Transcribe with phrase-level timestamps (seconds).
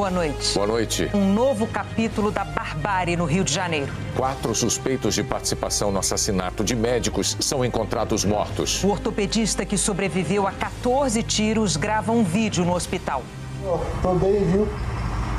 [0.00, 0.54] Boa noite.
[0.54, 1.10] Boa noite.
[1.12, 3.92] Um novo capítulo da barbárie no Rio de Janeiro.
[4.16, 8.82] Quatro suspeitos de participação no assassinato de médicos são encontrados mortos.
[8.82, 13.22] O ortopedista que sobreviveu a 14 tiros grava um vídeo no hospital.
[13.62, 14.66] Oh, tô bem, viu?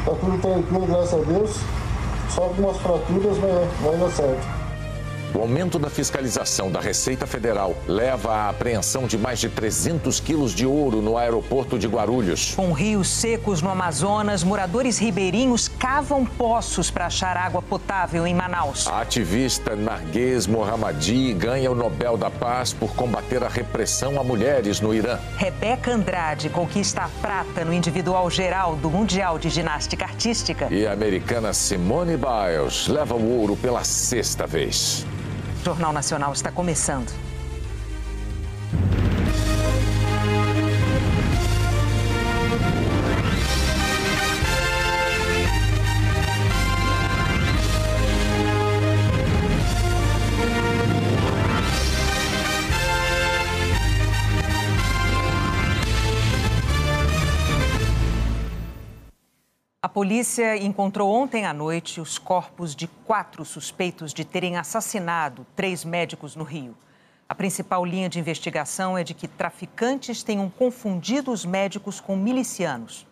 [0.06, 1.56] Tá tudo tranquilo, graças a Deus.
[2.30, 4.61] Só algumas fraturas, mas vai dar certo.
[5.34, 10.54] O aumento da fiscalização da Receita Federal leva à apreensão de mais de 300 quilos
[10.54, 12.54] de ouro no aeroporto de Guarulhos.
[12.54, 18.88] Com rios secos no Amazonas, moradores ribeirinhos cavam poços para achar água potável em Manaus.
[18.88, 24.82] A ativista Narguez Mohammadi ganha o Nobel da Paz por combater a repressão a mulheres
[24.82, 25.18] no Irã.
[25.38, 30.68] Rebeca Andrade conquista a prata no individual geral do Mundial de Ginástica Artística.
[30.70, 35.06] E a americana Simone Biles leva o ouro pela sexta vez.
[35.64, 37.31] Jornal Nacional está começando.
[60.02, 66.36] Polícia encontrou ontem à noite os corpos de quatro suspeitos de terem assassinado três médicos
[66.36, 66.76] no Rio.
[67.30, 73.06] A principal linha de investigação é de que traficantes tenham confundido os médicos com milicianos.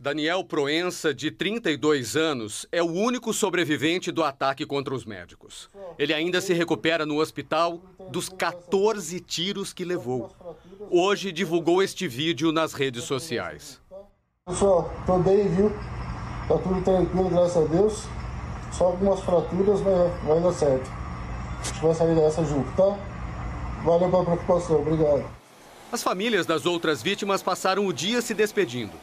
[0.00, 5.68] Daniel Proença, de 32 anos, é o único sobrevivente do ataque contra os médicos.
[5.98, 10.34] Ele ainda se recupera no hospital dos 14 tiros que levou.
[10.90, 13.78] Hoje divulgou este vídeo nas redes sociais.
[14.48, 15.68] Pessoal, tô bem, viu?
[16.48, 18.04] Tá tudo tranquilo, graças a Deus.
[18.72, 20.90] Só algumas fraturas, mas vai dar certo.
[20.90, 22.98] A gente vai sair dessa junto, tá?
[23.84, 25.22] Valeu pela preocupação, obrigado.
[25.92, 28.94] As famílias das outras vítimas passaram o dia se despedindo.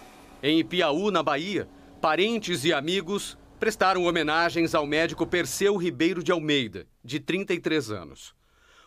[0.41, 1.69] Em Ipiaú, na Bahia,
[2.01, 8.33] parentes e amigos prestaram homenagens ao médico Perseu Ribeiro de Almeida, de 33 anos.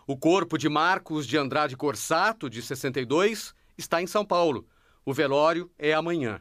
[0.08, 4.66] O corpo de Marcos de Andrade Corsato, de 62, está em São Paulo.
[5.04, 6.40] O velório é amanhã.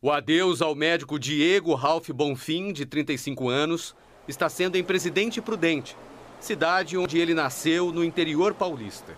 [0.00, 3.96] O adeus ao médico Diego Ralph Bonfim, de 35 anos,
[4.28, 5.96] está sendo em Presidente Prudente,
[6.38, 9.16] cidade onde ele nasceu no interior paulista.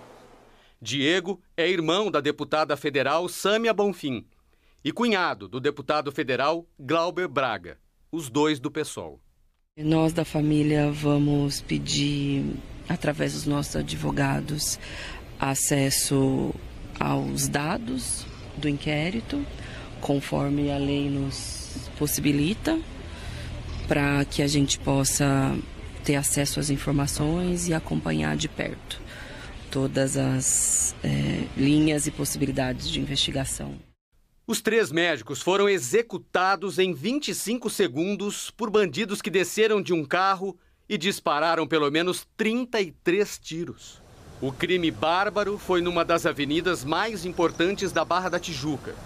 [0.81, 4.25] Diego é irmão da deputada federal Sâmia Bonfim
[4.83, 7.77] e cunhado do deputado federal Glauber Braga,
[8.11, 9.21] os dois do PSOL.
[9.77, 12.57] Nós da família vamos pedir,
[12.89, 14.81] através dos nossos advogados,
[15.39, 16.55] acesso
[16.99, 18.25] aos dados
[18.57, 19.45] do inquérito,
[20.01, 22.79] conforme a lei nos possibilita,
[23.87, 25.57] para que a gente possa
[26.05, 29.01] ter acesso às informações e acompanhar de perto
[29.71, 33.79] todas as é, linhas e possibilidades de investigação.
[34.47, 40.59] Os três médicos foram executados em 25 segundos por bandidos que desceram de um carro
[40.89, 44.03] e dispararam pelo menos 33 tiros.
[44.41, 48.97] O crime bárbaro foi numa das avenidas mais importantes da Barra da Tijuca,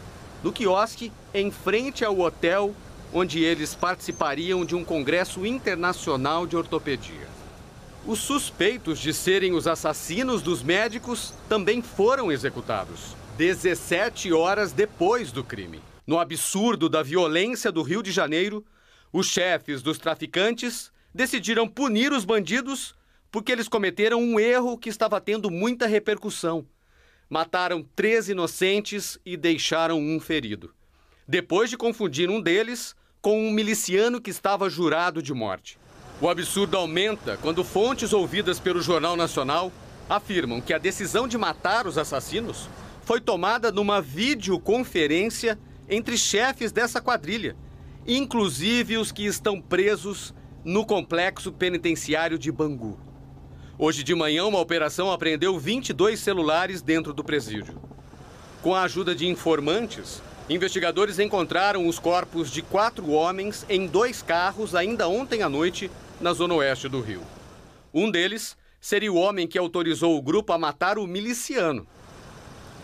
[0.44, 2.77] no quiosque em frente ao hotel
[3.15, 7.27] onde eles participariam de um congresso internacional de ortopedia.
[8.06, 15.43] Os suspeitos de serem os assassinos dos médicos também foram executados, 17 horas depois do
[15.43, 15.81] crime.
[16.06, 18.62] No absurdo da violência do Rio de Janeiro,
[19.11, 22.94] os chefes dos traficantes decidiram punir os bandidos
[23.31, 26.66] porque eles cometeram um erro que estava tendo muita repercussão.
[27.34, 30.72] Mataram três inocentes e deixaram um ferido.
[31.27, 35.77] Depois de confundir um deles com um miliciano que estava jurado de morte.
[36.21, 39.73] O absurdo aumenta quando fontes ouvidas pelo Jornal Nacional
[40.09, 42.69] afirmam que a decisão de matar os assassinos
[43.03, 45.59] foi tomada numa videoconferência
[45.89, 47.56] entre chefes dessa quadrilha,
[48.06, 50.33] inclusive os que estão presos
[50.65, 52.97] no complexo penitenciário de Bangu.
[53.77, 57.77] Hoje de manhã, uma operação apreendeu 22 celulares dentro do presídio.
[58.62, 64.76] Com a ajuda de informantes, investigadores encontraram os corpos de quatro homens em dois carros
[64.76, 65.91] ainda ontem à noite
[66.21, 67.23] na zona oeste do Rio.
[67.93, 71.85] Um deles seria o homem que autorizou o grupo a matar o miliciano.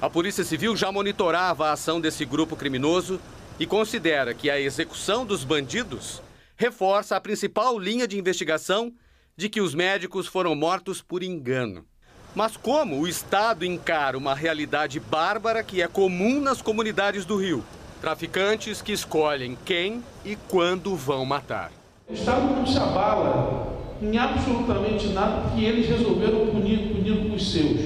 [0.01, 3.21] A Polícia Civil já monitorava a ação desse grupo criminoso
[3.61, 6.21] e considera que a execução dos bandidos
[6.57, 8.93] reforça a principal linha de investigação
[9.41, 11.87] de que os médicos foram mortos por engano.
[12.35, 17.65] Mas como o Estado encara uma realidade bárbara que é comum nas comunidades do Rio?
[18.03, 21.73] Traficantes que escolhem quem e quando vão matar.
[22.07, 27.81] O Estado não se abala em absolutamente nada que eles resolveram punir, punir os seus.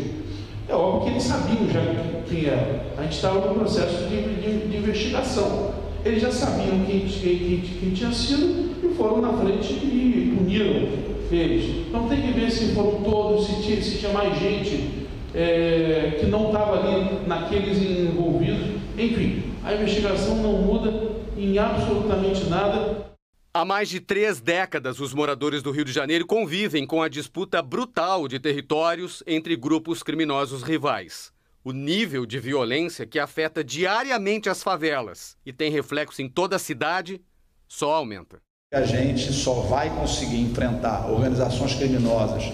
[0.69, 1.81] É óbvio que eles sabiam já
[2.29, 2.95] quem era.
[2.99, 5.73] A gente estava no processo de, de, de investigação.
[6.05, 11.87] Eles já sabiam quem, quem, quem tinha sido e foram na frente e puniram eles.
[11.89, 16.27] Então tem que ver se foram todos, se tinha, se tinha mais gente é, que
[16.27, 18.81] não estava ali naqueles envolvidos.
[18.97, 20.91] Enfim, a investigação não muda
[21.37, 23.13] em absolutamente nada.
[23.53, 27.63] Há mais de três décadas, os moradores do Rio de Janeiro convivem com a disputa
[27.63, 31.33] brutal de territórios entre grupos criminosos rivais.
[31.63, 36.59] O nível de violência que afeta diariamente as favelas e tem reflexo em toda a
[36.59, 37.21] cidade
[37.67, 38.44] só aumenta.
[38.75, 42.53] A gente só vai conseguir enfrentar organizações criminosas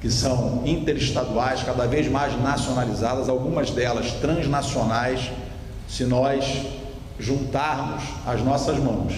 [0.00, 5.30] que são interestaduais, cada vez mais nacionalizadas, algumas delas transnacionais,
[5.86, 6.66] se nós
[7.18, 9.12] juntarmos as nossas mãos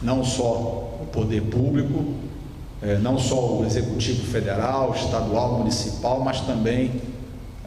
[0.00, 2.14] não só o poder público,
[2.82, 7.00] é, não só o executivo federal, estadual, municipal, mas também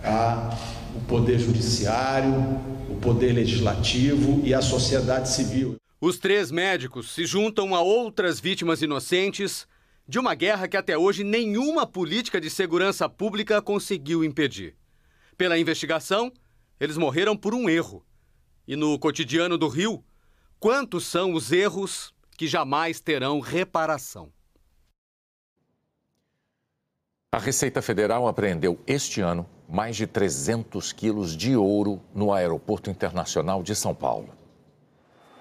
[0.03, 0.49] a,
[0.95, 5.75] o poder judiciário, o poder legislativo e a sociedade civil.
[6.07, 9.67] Os três médicos se juntam a outras vítimas inocentes
[10.07, 14.75] de uma guerra que até hoje nenhuma política de segurança pública conseguiu impedir.
[15.35, 16.31] Pela investigação,
[16.79, 18.05] eles morreram por um erro.
[18.67, 20.05] E no cotidiano do Rio,
[20.59, 24.31] quantos são os erros que jamais terão reparação.
[27.33, 33.63] A Receita Federal apreendeu este ano mais de 300 quilos de ouro no Aeroporto Internacional
[33.63, 34.44] de São Paulo.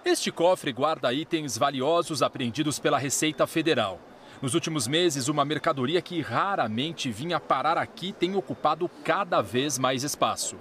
[0.05, 3.99] Este cofre guarda itens valiosos apreendidos pela Receita Federal.
[4.43, 10.03] Nos últimos meses, uma mercadoria que raramente vinha parar aqui tem ocupado cada vez mais
[10.03, 10.57] espaço.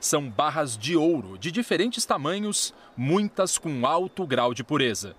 [0.00, 5.14] São barras de ouro de diferentes tamanhos, muitas com alto grau de pureza.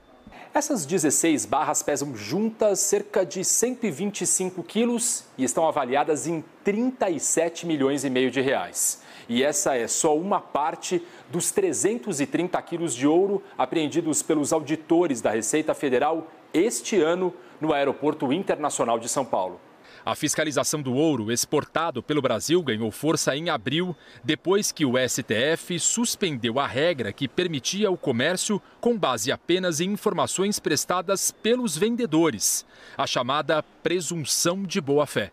[0.56, 8.03] Essas 16 barras pesam juntas cerca de 125 quilos e estão avaliadas em 37 milhões
[8.03, 9.03] e meio de reais.
[9.29, 15.31] E essa é só uma parte dos 330 quilos de ouro apreendidos pelos auditores da
[15.31, 19.59] Receita Federal este ano no Aeroporto Internacional de São Paulo.
[20.06, 23.94] A fiscalização do ouro exportado pelo Brasil ganhou força em abril,
[24.24, 29.91] depois que o STF suspendeu a regra que permitia o comércio com base apenas em
[29.91, 32.65] informações prestadas pelos vendedores,
[32.97, 35.31] a chamada presunção de boa-fé.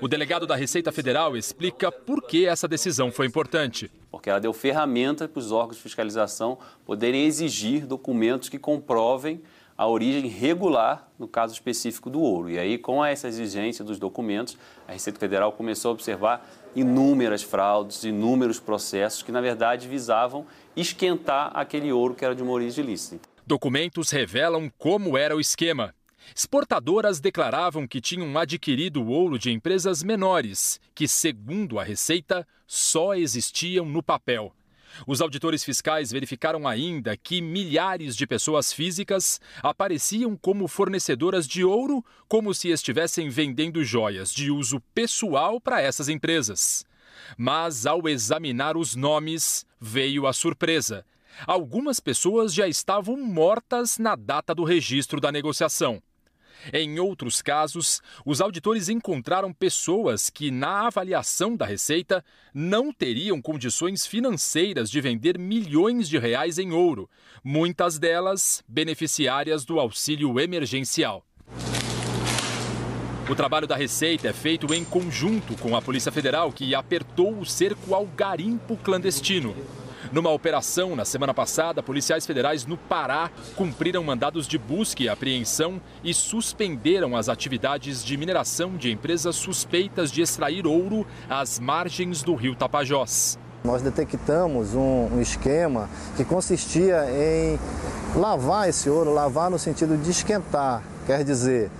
[0.00, 3.90] O delegado da Receita Federal explica por que essa decisão foi importante.
[4.10, 9.42] Porque ela deu ferramenta para os órgãos de fiscalização poderem exigir documentos que comprovem
[9.80, 12.50] a origem regular, no caso específico do ouro.
[12.50, 16.46] E aí, com essa exigência dos documentos, a Receita Federal começou a observar
[16.76, 20.44] inúmeras fraudes, inúmeros processos que, na verdade, visavam
[20.76, 23.26] esquentar aquele ouro que era de uma origem ilícita.
[23.46, 25.94] Documentos revelam como era o esquema.
[26.34, 33.84] Exportadoras declaravam que tinham adquirido ouro de empresas menores, que, segundo a Receita, só existiam
[33.84, 34.54] no papel.
[35.06, 42.04] Os auditores fiscais verificaram ainda que milhares de pessoas físicas apareciam como fornecedoras de ouro,
[42.28, 46.84] como se estivessem vendendo joias de uso pessoal para essas empresas.
[47.36, 51.04] Mas, ao examinar os nomes, veio a surpresa.
[51.46, 56.02] Algumas pessoas já estavam mortas na data do registro da negociação.
[56.72, 64.06] Em outros casos, os auditores encontraram pessoas que, na avaliação da Receita, não teriam condições
[64.06, 67.08] financeiras de vender milhões de reais em ouro,
[67.42, 71.24] muitas delas beneficiárias do auxílio emergencial.
[73.28, 77.46] O trabalho da Receita é feito em conjunto com a Polícia Federal, que apertou o
[77.46, 79.54] cerco ao garimpo clandestino.
[80.12, 85.80] Numa operação na semana passada, policiais federais no Pará cumpriram mandados de busca e apreensão
[86.02, 92.34] e suspenderam as atividades de mineração de empresas suspeitas de extrair ouro às margens do
[92.34, 93.38] rio Tapajós.
[93.62, 97.56] Nós detectamos um, esquema que consistia em
[98.18, 101.70] lavar esse ouro, lavar no sentido de esquentar, quer dizer,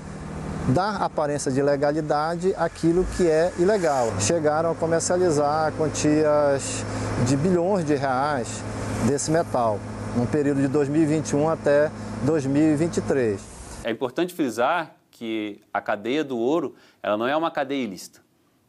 [0.69, 4.12] dar aparência de legalidade aquilo que é ilegal.
[4.21, 6.85] Chegaram a comercializar quantias
[7.26, 8.62] de bilhões de reais
[9.07, 9.79] desse metal,
[10.17, 11.90] no período de 2021 até
[12.25, 13.40] 2023.
[13.85, 18.21] É importante frisar que a cadeia do ouro ela não é uma cadeia ilícita.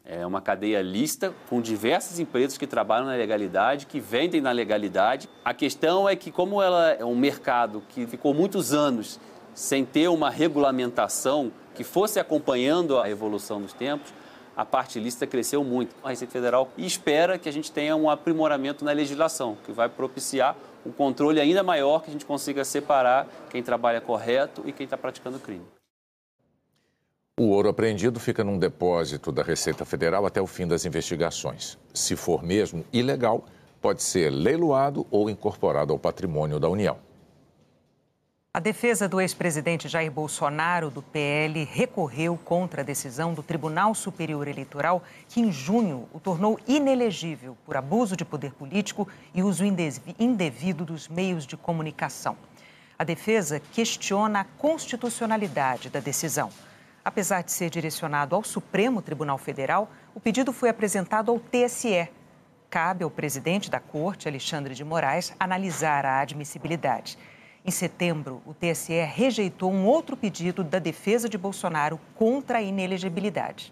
[0.03, 5.29] É uma cadeia lista com diversas empresas que trabalham na legalidade, que vendem na legalidade.
[5.45, 9.19] A questão é que, como ela é um mercado que ficou muitos anos
[9.53, 14.13] sem ter uma regulamentação que fosse acompanhando a evolução dos tempos,
[14.55, 15.95] a parte ilícita cresceu muito.
[16.03, 20.55] A Receita Federal espera que a gente tenha um aprimoramento na legislação, que vai propiciar
[20.85, 24.97] um controle ainda maior, que a gente consiga separar quem trabalha correto e quem está
[24.97, 25.65] praticando crime.
[27.39, 31.77] O ouro apreendido fica num depósito da Receita Federal até o fim das investigações.
[31.93, 33.45] Se for mesmo ilegal,
[33.81, 36.97] pode ser leiloado ou incorporado ao patrimônio da União.
[38.53, 44.45] A defesa do ex-presidente Jair Bolsonaro, do PL, recorreu contra a decisão do Tribunal Superior
[44.45, 50.83] Eleitoral, que em junho o tornou inelegível por abuso de poder político e uso indevido
[50.83, 52.35] dos meios de comunicação.
[52.99, 56.49] A defesa questiona a constitucionalidade da decisão.
[57.05, 62.09] Apesar de ser direcionado ao Supremo Tribunal Federal, o pedido foi apresentado ao TSE.
[62.69, 67.17] Cabe ao presidente da Corte, Alexandre de Moraes, analisar a admissibilidade.
[67.63, 73.71] Em setembro, o TSE rejeitou um outro pedido da defesa de Bolsonaro contra a inelegibilidade.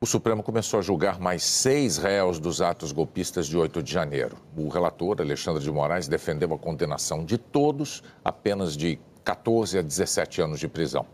[0.00, 4.36] O Supremo começou a julgar mais seis réus dos atos golpistas de 8 de janeiro.
[4.56, 10.40] O relator, Alexandre de Moraes, defendeu a condenação de todos apenas de 14 a 17
[10.40, 11.06] anos de prisão.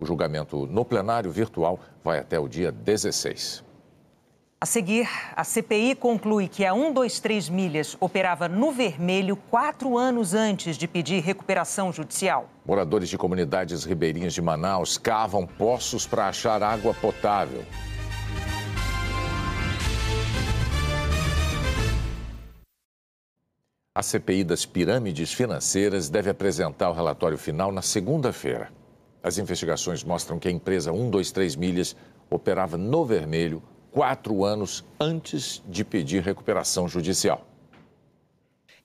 [0.00, 3.64] O julgamento no plenário virtual vai até o dia 16.
[4.58, 10.78] A seguir, a CPI conclui que a 123 Milhas operava no vermelho quatro anos antes
[10.78, 12.48] de pedir recuperação judicial.
[12.64, 17.62] Moradores de comunidades ribeirinhas de Manaus cavam poços para achar água potável.
[23.94, 28.72] A CPI das pirâmides financeiras deve apresentar o relatório final na segunda-feira.
[29.22, 31.94] As investigações mostram que a empresa 123 Milhas
[32.30, 33.62] operava no vermelho
[33.96, 37.46] quatro anos antes de pedir recuperação judicial.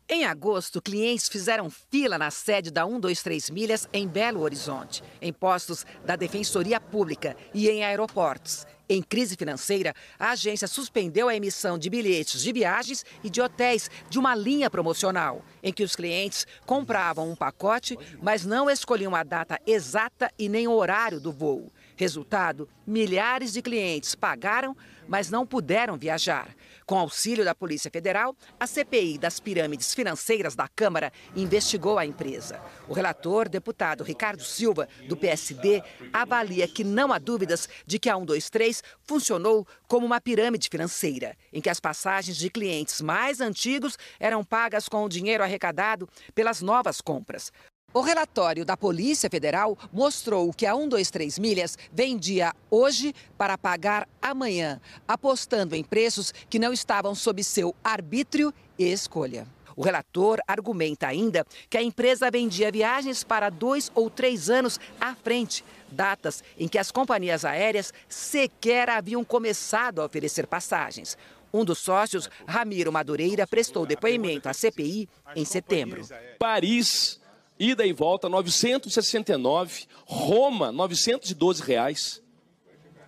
[0.08, 5.86] Em agosto, clientes fizeram fila na sede da 123 Milhas em Belo Horizonte, em postos
[6.06, 8.66] da Defensoria Pública e em aeroportos.
[8.88, 13.92] Em crise financeira, a agência suspendeu a emissão de bilhetes de viagens e de hotéis
[14.10, 19.24] de uma linha promocional, em que os clientes compravam um pacote, mas não escolhiam a
[19.24, 21.70] data exata e nem o horário do voo.
[22.02, 24.76] Resultado: milhares de clientes pagaram,
[25.08, 26.50] mas não puderam viajar.
[26.84, 32.60] Com auxílio da Polícia Federal, a CPI das pirâmides financeiras da Câmara investigou a empresa.
[32.88, 38.16] O relator, deputado Ricardo Silva, do PSD, avalia que não há dúvidas de que a
[38.16, 44.44] 123 funcionou como uma pirâmide financeira, em que as passagens de clientes mais antigos eram
[44.44, 47.52] pagas com o dinheiro arrecadado pelas novas compras.
[47.94, 54.80] O relatório da Polícia Federal mostrou que a 123 Milhas vendia hoje para pagar amanhã,
[55.06, 59.46] apostando em preços que não estavam sob seu arbítrio e escolha.
[59.76, 65.14] O relator argumenta ainda que a empresa vendia viagens para dois ou três anos à
[65.14, 71.18] frente, datas em que as companhias aéreas sequer haviam começado a oferecer passagens.
[71.54, 76.08] Um dos sócios, Ramiro Madureira, prestou depoimento à CPI em setembro.
[76.40, 77.21] Paris
[77.62, 82.20] ida e volta 969, Roma 912 reais.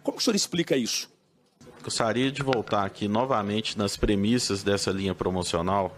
[0.03, 1.09] Como o senhor explica isso?
[1.81, 5.97] Gostaria de voltar aqui novamente nas premissas dessa linha promocional,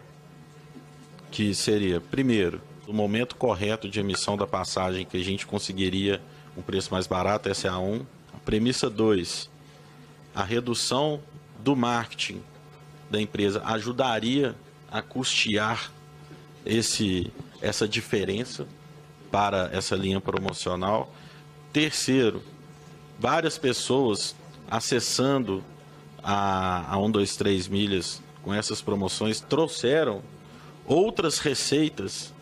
[1.29, 6.21] que seria, primeiro, o momento correto de emissão da passagem que a gente conseguiria
[6.55, 8.05] um preço mais barato, essa é a 1.
[8.33, 9.49] A premissa 2,
[10.33, 11.21] a redução
[11.59, 12.41] do marketing
[13.11, 14.55] da empresa ajudaria
[14.89, 15.91] a custear
[16.65, 17.31] esse
[17.61, 18.67] essa diferença
[19.31, 21.13] para essa linha promocional.
[21.73, 22.41] Terceiro,
[23.19, 24.35] várias pessoas
[24.69, 25.63] acessando
[26.23, 30.21] a, a 123 milhas com essas promoções trouxeram
[30.85, 32.33] outras receitas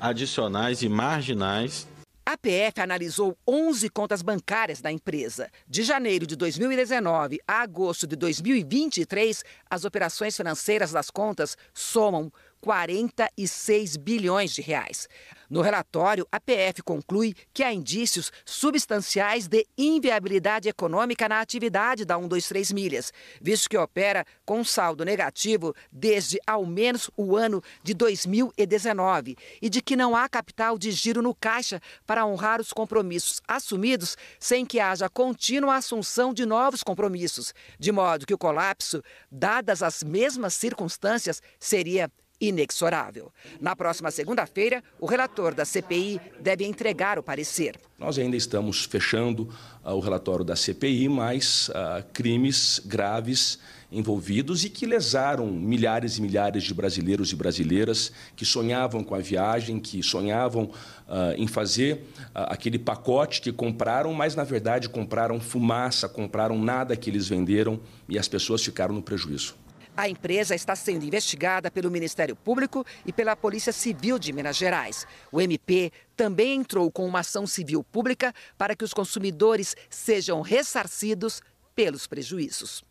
[0.00, 1.86] adicionais e marginais
[2.24, 5.50] a PF analisou 11 contas bancárias da empresa.
[5.66, 12.32] De janeiro de 2019 a agosto de 2023, as operações financeiras das contas somam
[12.62, 15.08] 46 bilhões de reais.
[15.50, 22.14] No relatório, a PF conclui que há indícios substanciais de inviabilidade econômica na atividade da
[22.16, 29.36] 123 Milhas, visto que opera com saldo negativo desde ao menos o ano de 2019
[29.60, 34.16] e de que não há capital de giro no caixa para honrar os compromissos assumidos
[34.40, 40.02] sem que haja contínua assunção de novos compromissos, de modo que o colapso, dadas as
[40.02, 42.10] mesmas circunstâncias, seria
[42.42, 43.32] inexorável.
[43.60, 47.78] Na próxima segunda-feira, o relator da CPI deve entregar o parecer.
[47.96, 49.48] Nós ainda estamos fechando
[49.84, 53.60] uh, o relatório da CPI, mas uh, crimes graves
[53.92, 59.20] envolvidos e que lesaram milhares e milhares de brasileiros e brasileiras que sonhavam com a
[59.20, 62.02] viagem, que sonhavam uh, em fazer
[62.34, 68.18] aquele pacote que compraram, mas na verdade compraram fumaça, compraram nada que eles venderam e
[68.18, 69.61] as pessoas ficaram no prejuízo.
[69.96, 75.06] A empresa está sendo investigada pelo Ministério Público e pela Polícia Civil de Minas Gerais.
[75.30, 81.42] O MP também entrou com uma ação civil pública para que os consumidores sejam ressarcidos
[81.74, 82.82] pelos prejuízos.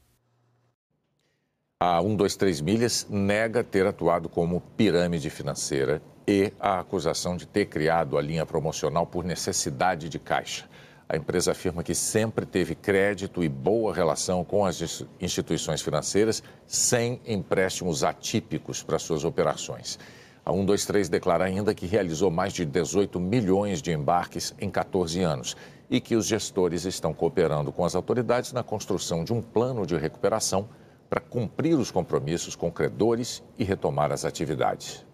[1.80, 8.20] A 123 Milhas nega ter atuado como pirâmide financeira e a acusação de ter criado
[8.20, 10.70] a linha promocional por necessidade de caixa.
[11.12, 17.20] A empresa afirma que sempre teve crédito e boa relação com as instituições financeiras, sem
[17.28, 20.00] empréstimos atípicos para suas operações.
[20.46, 25.58] A 123 declara ainda que realizou mais de 18 milhões de embarques em 14 anos
[25.90, 29.98] e que os gestores estão cooperando com as autoridades na construção de um plano de
[29.98, 30.70] recuperação
[31.10, 35.06] para cumprir os compromissos com credores e retomar as atividades.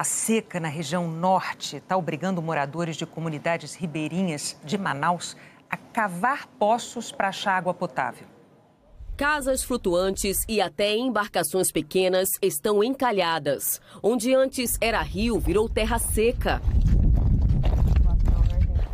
[0.00, 5.36] A seca na região norte está obrigando moradores de comunidades ribeirinhas de Manaus
[5.68, 8.26] a cavar poços para achar água potável.
[9.14, 13.78] Casas flutuantes e até embarcações pequenas estão encalhadas.
[14.02, 16.62] Onde antes era rio, virou terra seca.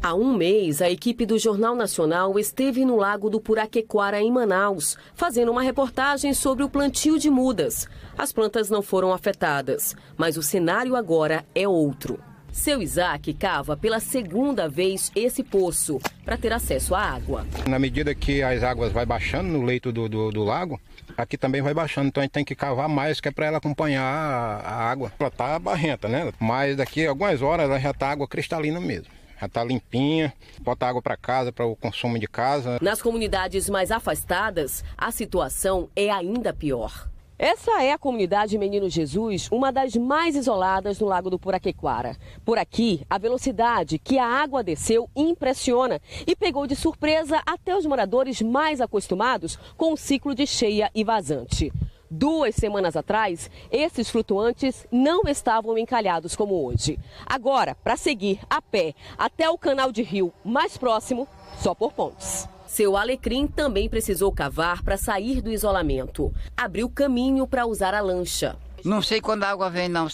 [0.07, 4.97] Há um mês, a equipe do Jornal Nacional esteve no Lago do Puraquequara, em Manaus,
[5.17, 7.89] fazendo uma reportagem sobre o plantio de mudas.
[8.17, 12.21] As plantas não foram afetadas, mas o cenário agora é outro.
[12.53, 17.45] Seu Isaac cava pela segunda vez esse poço para ter acesso à água.
[17.67, 20.81] Na medida que as águas vai baixando no leito do, do, do, lago,
[21.17, 22.07] aqui também vai baixando.
[22.07, 25.13] Então a gente tem que cavar mais, que é para ela acompanhar a, a água.
[25.19, 26.33] Ela tá barrenta, né?
[26.39, 30.87] Mas daqui a algumas horas ela já tá água cristalina mesmo já está limpinha, bota
[30.87, 32.78] água para casa, para o consumo de casa.
[32.81, 37.09] Nas comunidades mais afastadas, a situação é ainda pior.
[37.38, 42.16] Essa é a comunidade Menino Jesus, uma das mais isoladas no Lago do Puraquequara.
[42.47, 47.85] Por aqui, a velocidade que a água desceu impressiona e pegou de surpresa até os
[47.85, 51.71] moradores mais acostumados com o ciclo de cheia e vazante.
[52.11, 56.99] Duas semanas atrás, esses flutuantes não estavam encalhados como hoje.
[57.27, 61.27] Agora, para seguir a pé até o canal de rio mais próximo,
[61.59, 62.49] só por pontes.
[62.67, 66.33] Seu Alecrim também precisou cavar para sair do isolamento.
[66.57, 68.57] Abriu caminho para usar a lancha.
[68.85, 70.07] Não sei quando a água vem, não.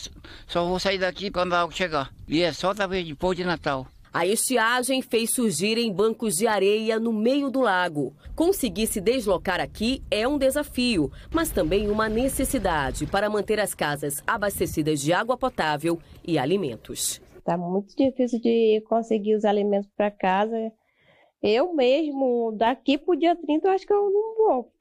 [0.47, 2.11] Só vou sair daqui quando a água chegar.
[2.27, 3.87] E é só talvez depois de Natal.
[4.15, 8.15] A estiagem fez surgirem bancos de areia no meio do lago.
[8.37, 14.23] Conseguir se deslocar aqui é um desafio, mas também uma necessidade para manter as casas
[14.27, 17.23] abastecidas de água potável e alimentos.
[17.39, 20.71] Está muito difícil de conseguir os alimentos para casa.
[21.43, 24.73] Eu mesmo, daqui para o dia 30, eu acho que eu não vou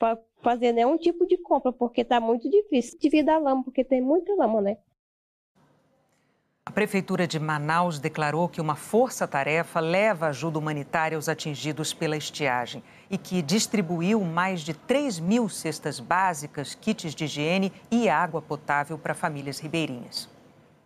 [0.43, 4.35] fazer nenhum tipo de compra, porque está muito difícil devido à lama, porque tem muita
[4.35, 4.75] lama, né?
[6.63, 12.83] A Prefeitura de Manaus declarou que uma força-tarefa leva ajuda humanitária aos atingidos pela estiagem
[13.09, 18.95] e que distribuiu mais de 3 mil cestas básicas, kits de higiene e água potável
[18.95, 20.29] para famílias ribeirinhas.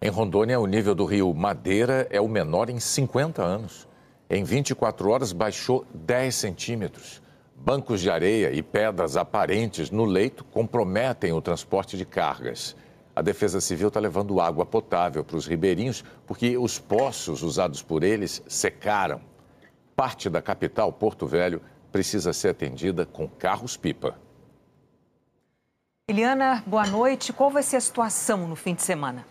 [0.01, 3.85] Em Rondônia, o nível do rio Madeira é o menor em 50 anos.
[4.29, 7.21] Em 24 horas, baixou 10 centímetros.
[7.53, 12.77] Bancos de areia e pedras aparentes no leito comprometem o transporte de cargas.
[13.15, 18.03] A Defesa Civil está levando água potável para os ribeirinhos porque os poços usados por
[18.03, 19.21] eles secaram.
[19.95, 21.61] Parte da capital, Porto Velho,
[21.93, 24.19] precisa ser atendida com carros-pipa.
[26.09, 27.31] Eliana, boa noite.
[27.31, 29.25] Qual vai ser a situação no fim de semana?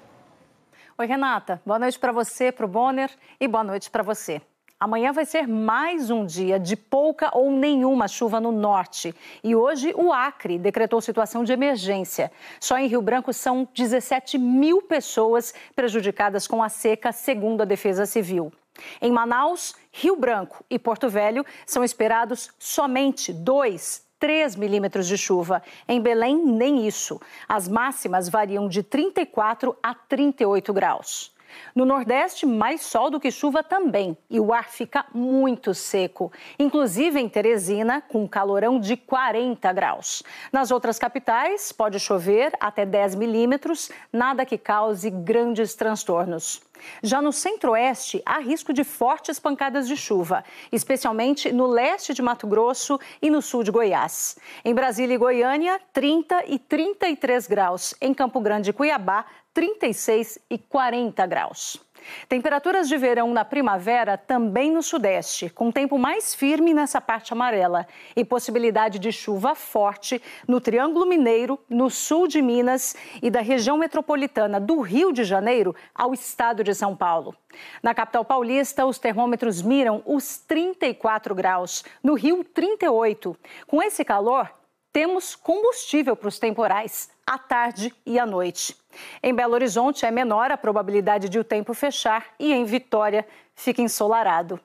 [0.97, 1.61] Oi, Renata.
[1.66, 4.40] Boa noite para você, para o Bonner e boa noite para você.
[4.85, 9.14] Amanhã vai ser mais um dia de pouca ou nenhuma chuva no norte.
[9.42, 12.31] E hoje o Acre decretou situação de emergência.
[12.61, 18.05] Só em Rio Branco são 17 mil pessoas prejudicadas com a seca, segundo a Defesa
[18.05, 18.53] Civil.
[19.01, 25.62] Em Manaus, Rio Branco e Porto Velho são esperados somente 2, 3 milímetros de chuva.
[25.88, 27.18] Em Belém, nem isso.
[27.49, 31.34] As máximas variam de 34 a 38 graus.
[31.75, 34.17] No Nordeste, mais sol do que chuva também.
[34.29, 36.33] E o ar fica muito seco.
[36.59, 40.23] Inclusive em Teresina, com calorão de 40 graus.
[40.53, 46.62] Nas outras capitais, pode chover até 10 milímetros, nada que cause grandes transtornos.
[47.03, 52.47] Já no centro-oeste, há risco de fortes pancadas de chuva, especialmente no leste de Mato
[52.47, 54.37] Grosso e no sul de Goiás.
[54.64, 57.95] Em Brasília e Goiânia, 30 e 33 graus.
[58.01, 61.81] Em Campo Grande e Cuiabá, 36 e 40 graus.
[62.29, 67.87] Temperaturas de verão na primavera também no Sudeste, com tempo mais firme nessa parte amarela
[68.14, 73.79] e possibilidade de chuva forte no Triângulo Mineiro, no sul de Minas e da região
[73.79, 77.35] metropolitana do Rio de Janeiro ao estado de São Paulo.
[77.83, 83.37] Na capital paulista, os termômetros miram os 34 graus, no Rio, 38.
[83.67, 84.51] Com esse calor,
[84.93, 88.77] temos combustível para os temporais, à tarde e à noite.
[89.23, 93.83] Em Belo Horizonte é menor a probabilidade de o tempo fechar e em Vitória fica
[93.83, 94.61] ensolarado.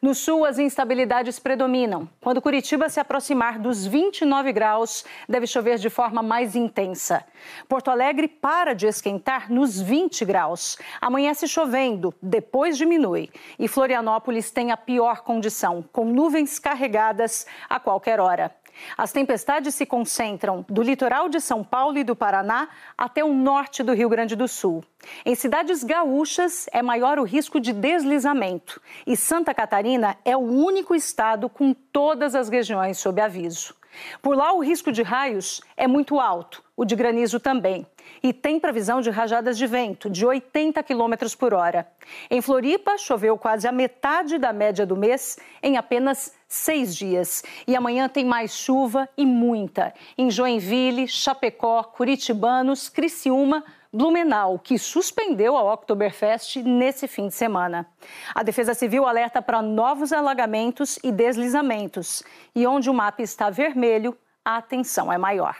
[0.00, 2.08] No sul, as instabilidades predominam.
[2.20, 7.24] Quando Curitiba se aproximar dos 29 graus, deve chover de forma mais intensa.
[7.68, 10.76] Porto Alegre para de esquentar nos 20 graus.
[11.00, 13.30] Amanhece chovendo, depois diminui.
[13.58, 18.54] E Florianópolis tem a pior condição, com nuvens carregadas a qualquer hora.
[18.96, 23.82] As tempestades se concentram do litoral de São Paulo e do Paraná até o norte
[23.82, 24.84] do Rio Grande do Sul.
[25.24, 28.80] Em cidades gaúchas, é maior o risco de deslizamento.
[29.06, 33.74] E Santa Catarina é o único estado com todas as regiões sob aviso.
[34.20, 37.86] Por lá, o risco de raios é muito alto, o de granizo também.
[38.22, 41.86] E tem previsão de rajadas de vento de 80 km por hora.
[42.30, 47.42] Em Floripa, choveu quase a metade da média do mês em apenas seis dias.
[47.66, 49.92] E amanhã tem mais chuva e muita.
[50.16, 57.86] Em Joinville, Chapecó, Curitibanos, Criciúma, Blumenau, que suspendeu a Oktoberfest nesse fim de semana.
[58.34, 62.22] A Defesa Civil alerta para novos alagamentos e deslizamentos.
[62.54, 65.56] E onde o mapa está vermelho, a atenção é maior.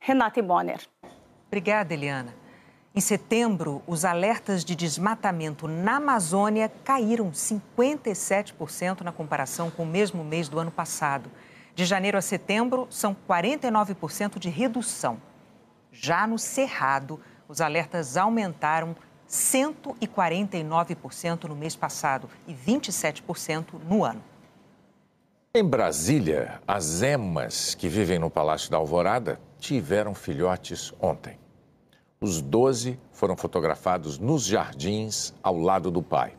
[0.00, 0.80] Renata Bonner.
[1.48, 2.34] Obrigada, Eliana.
[2.94, 10.24] Em setembro, os alertas de desmatamento na Amazônia caíram 57% na comparação com o mesmo
[10.24, 11.30] mês do ano passado.
[11.74, 15.20] De janeiro a setembro, são 49% de redução.
[15.92, 18.96] Já no Cerrado, os alertas aumentaram
[19.28, 24.24] 149% no mês passado e 27% no ano.
[25.58, 31.38] Em Brasília, as emas que vivem no Palácio da Alvorada tiveram filhotes ontem.
[32.20, 36.34] Os 12 foram fotografados nos jardins ao lado do pai.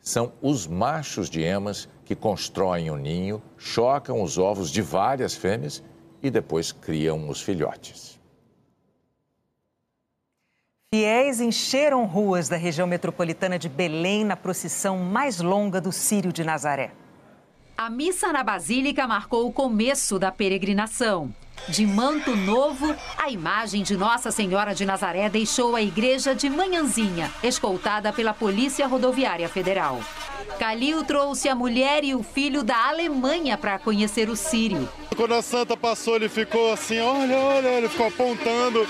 [0.00, 5.34] São os machos de emas que constroem o um ninho, chocam os ovos de várias
[5.34, 5.82] fêmeas
[6.22, 8.16] e depois criam os filhotes.
[10.94, 16.44] Fiéis encheram ruas da região metropolitana de Belém na procissão mais longa do Círio de
[16.44, 17.01] Nazaré.
[17.76, 21.34] A missa na Basílica marcou o começo da peregrinação.
[21.68, 27.30] De manto novo, a imagem de Nossa Senhora de Nazaré deixou a igreja de manhãzinha,
[27.42, 30.00] escoltada pela Polícia Rodoviária Federal.
[30.58, 34.88] Calil trouxe a mulher e o filho da Alemanha para conhecer o Sírio.
[35.16, 38.86] Quando a santa passou, ele ficou assim, olha, olha, ele ficou apontando.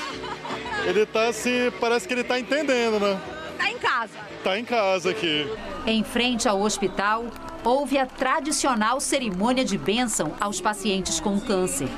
[0.85, 3.21] Ele tá assim, parece que ele tá entendendo, né?
[3.59, 4.19] Tá em casa.
[4.43, 5.47] Tá em casa aqui.
[5.87, 7.27] Em frente ao hospital,
[7.65, 11.89] houve a tradicional cerimônia de bênção aos pacientes com câncer.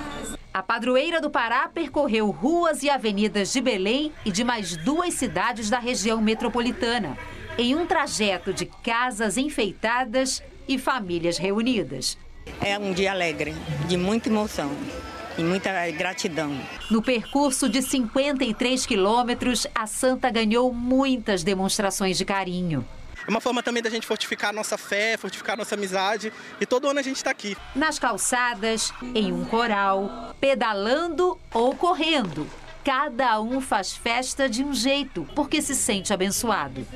[0.53, 5.68] A padroeira do Pará percorreu ruas e avenidas de Belém e de mais duas cidades
[5.68, 7.18] da região metropolitana,
[7.59, 12.16] em um trajeto de casas enfeitadas e famílias reunidas.
[12.61, 13.55] É um dia alegre,
[13.88, 14.70] de muita emoção
[15.37, 16.57] e muita gratidão.
[16.90, 22.87] No percurso de 53 quilômetros, a santa ganhou muitas demonstrações de carinho.
[23.26, 26.32] É uma forma também da gente fortificar a nossa fé, fortificar a nossa amizade.
[26.60, 27.56] E todo ano a gente está aqui.
[27.74, 32.46] Nas calçadas, em um coral, pedalando ou correndo.
[32.84, 36.87] Cada um faz festa de um jeito, porque se sente abençoado.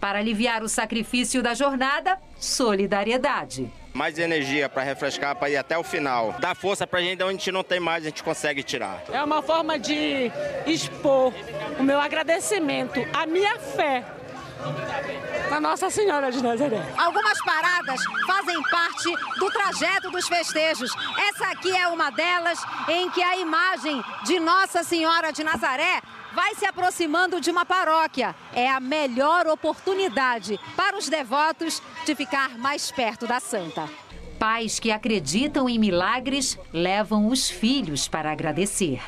[0.00, 3.70] Para aliviar o sacrifício da jornada, solidariedade.
[3.94, 6.34] Mais energia para refrescar, para ir até o final.
[6.40, 9.04] Dá força para a gente, onde a gente não tem mais, a gente consegue tirar.
[9.10, 10.30] É uma forma de
[10.66, 11.32] expor
[11.78, 14.04] o meu agradecimento, a minha fé
[15.50, 16.82] na Nossa Senhora de Nazaré.
[16.96, 20.90] Algumas paradas fazem parte do trajeto dos festejos.
[21.28, 26.02] Essa aqui é uma delas em que a imagem de Nossa Senhora de Nazaré
[26.34, 28.34] vai se aproximando de uma paróquia.
[28.52, 33.88] É a melhor oportunidade para os devotos de ficar mais perto da santa.
[34.38, 39.00] Pais que acreditam em milagres levam os filhos para agradecer.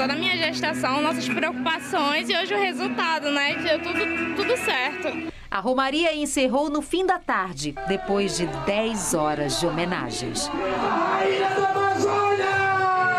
[0.00, 3.54] Toda a minha gestação, nossas preocupações e hoje o resultado, né?
[3.56, 5.30] Deu tudo, tudo certo.
[5.50, 10.48] A Romaria encerrou no fim da tarde, depois de 10 horas de homenagens.
[10.48, 12.46] A Ilha da Amazônia!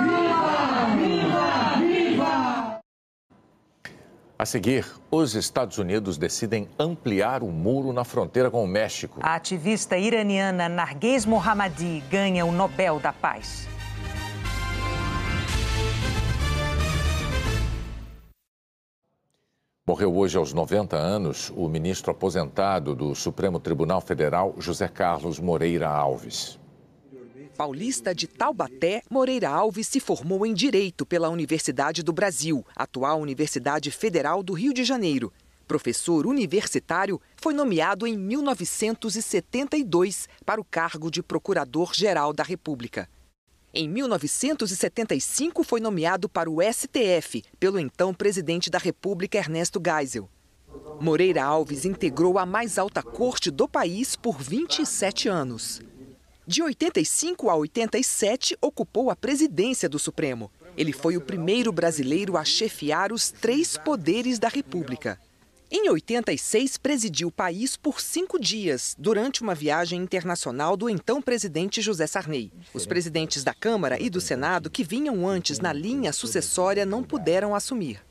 [0.02, 0.96] Viva!
[0.98, 1.78] Viva!
[1.86, 2.80] Viva!
[4.40, 9.20] A seguir, os Estados Unidos decidem ampliar o muro na fronteira com o México.
[9.22, 13.70] A ativista iraniana Narges Mohammadi ganha o Nobel da Paz.
[19.88, 25.90] Morreu hoje aos 90 anos o ministro aposentado do Supremo Tribunal Federal, José Carlos Moreira
[25.90, 26.60] Alves.
[27.58, 33.90] Paulista de Taubaté, Moreira Alves se formou em Direito pela Universidade do Brasil, atual Universidade
[33.90, 35.34] Federal do Rio de Janeiro.
[35.68, 43.10] Professor universitário, foi nomeado em 1972 para o cargo de Procurador-Geral da República.
[43.74, 50.30] Em 1975, foi nomeado para o STF pelo então presidente da República, Ernesto Geisel.
[51.00, 55.82] Moreira Alves integrou a mais alta corte do país por 27 anos.
[56.46, 60.52] De 85 a 87, ocupou a presidência do Supremo.
[60.76, 65.18] Ele foi o primeiro brasileiro a chefiar os três poderes da República.
[65.74, 71.80] Em 86, presidiu o país por cinco dias, durante uma viagem internacional do então presidente
[71.80, 72.52] José Sarney.
[72.74, 77.56] Os presidentes da Câmara e do Senado, que vinham antes na linha sucessória, não puderam
[77.56, 78.02] assumir.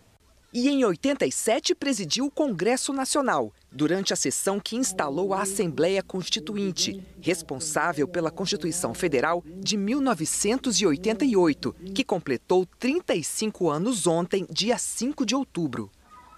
[0.54, 7.06] E em 87 presidiu o Congresso Nacional, durante a sessão que instalou a Assembleia Constituinte,
[7.20, 15.90] responsável pela Constituição Federal de 1988, que completou 35 anos ontem, dia 5 de outubro.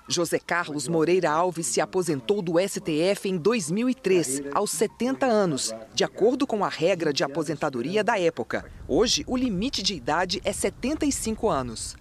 [0.09, 6.47] José Carlos Moreira Alves se aposentou do STF em 2003, aos 70 anos, de acordo
[6.47, 8.65] com a regra de aposentadoria da época.
[8.88, 11.97] Hoje, o limite de idade é 75 anos.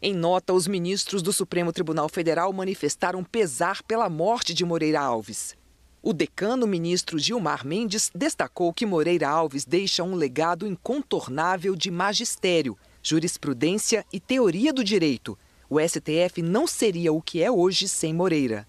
[0.00, 5.54] Em nota, os ministros do Supremo Tribunal Federal manifestaram pesar pela morte de Moreira Alves.
[6.02, 12.76] O decano ministro Gilmar Mendes destacou que Moreira Alves deixa um legado incontornável de magistério,
[13.02, 15.38] jurisprudência e teoria do direito.
[15.74, 18.64] O STF não seria o que é hoje sem Moreira.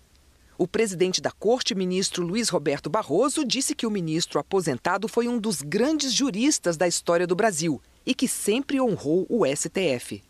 [0.58, 5.38] O presidente da corte, ministro Luiz Roberto Barroso, disse que o ministro aposentado foi um
[5.38, 10.24] dos grandes juristas da história do Brasil e que sempre honrou o STF.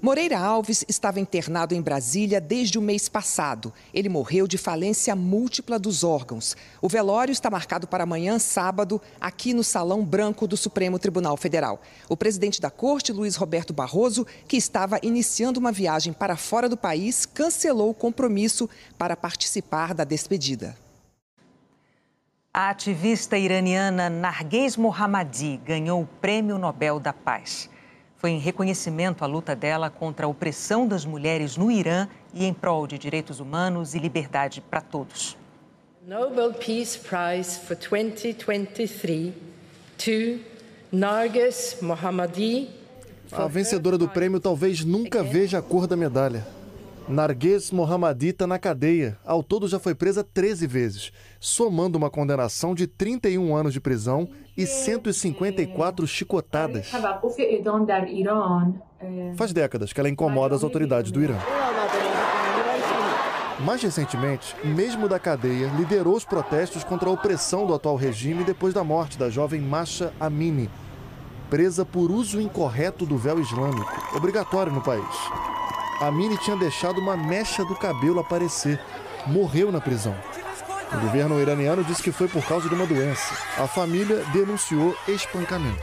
[0.00, 3.72] Moreira Alves estava internado em Brasília desde o mês passado.
[3.92, 6.56] Ele morreu de falência múltipla dos órgãos.
[6.80, 11.82] O velório está marcado para amanhã, sábado, aqui no Salão Branco do Supremo Tribunal Federal.
[12.08, 16.76] O presidente da corte, Luiz Roberto Barroso, que estava iniciando uma viagem para fora do
[16.76, 20.76] país, cancelou o compromisso para participar da despedida.
[22.54, 27.68] A ativista iraniana Narges Mohammadi ganhou o Prêmio Nobel da Paz.
[28.18, 32.52] Foi em reconhecimento à luta dela contra a opressão das mulheres no Irã e em
[32.52, 35.36] prol de direitos humanos e liberdade para todos.
[36.04, 39.32] Nobel Peace Prize for 2023
[39.96, 40.40] to
[40.90, 42.68] Narges Mohammadi.
[43.30, 46.44] A vencedora do prêmio talvez nunca veja a cor da medalha.
[47.08, 49.16] Narges Mohammadi está na cadeia.
[49.24, 54.28] Ao todo já foi presa 13 vezes, somando uma condenação de 31 anos de prisão
[54.58, 56.90] e 154 chicotadas.
[59.36, 61.36] Faz décadas que ela incomoda as autoridades do Irã.
[63.60, 68.74] Mais recentemente, mesmo da cadeia, liderou os protestos contra a opressão do atual regime depois
[68.74, 70.68] da morte da jovem Masha Amini,
[71.48, 75.04] presa por uso incorreto do véu islâmico, obrigatório no país.
[76.00, 78.80] Amini tinha deixado uma mecha do cabelo aparecer.
[79.26, 80.14] Morreu na prisão.
[80.92, 83.34] O governo iraniano disse que foi por causa de uma doença.
[83.58, 85.82] A família denunciou espancamento.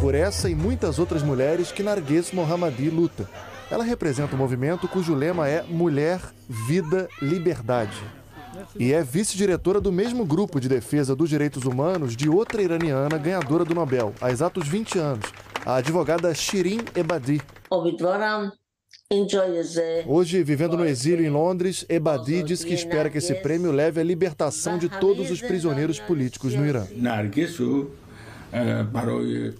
[0.00, 3.28] Por essa e muitas outras mulheres que Narges Mohammadi luta.
[3.70, 7.96] Ela representa um movimento cujo lema é Mulher, Vida, Liberdade.
[8.78, 13.64] E é vice-diretora do mesmo grupo de defesa dos direitos humanos de outra iraniana ganhadora
[13.64, 15.32] do Nobel, há exatos 20 anos,
[15.64, 17.40] a advogada Shirin Ebadi.
[20.06, 24.04] Hoje, vivendo no exílio em Londres, Ebadi diz que espera que esse prêmio leve à
[24.04, 26.86] libertação de todos os prisioneiros políticos no Irã.